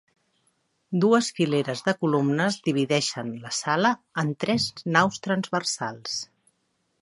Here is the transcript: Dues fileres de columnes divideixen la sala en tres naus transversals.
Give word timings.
Dues 1.01 1.27
fileres 1.39 1.83
de 1.89 1.93
columnes 1.99 2.57
divideixen 2.69 3.29
la 3.45 3.53
sala 3.59 3.93
en 4.23 4.33
tres 4.45 4.67
naus 4.97 5.23
transversals. 5.29 6.19